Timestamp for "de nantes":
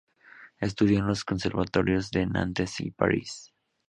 2.09-2.79